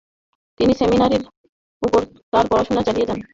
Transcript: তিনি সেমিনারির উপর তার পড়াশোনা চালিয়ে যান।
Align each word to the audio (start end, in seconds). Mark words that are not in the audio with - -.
তিনি 0.59 0.73
সেমিনারির 0.73 1.23
উপর 1.81 2.01
তার 2.33 2.45
পড়াশোনা 2.51 2.81
চালিয়ে 2.87 3.07
যান। 3.09 3.19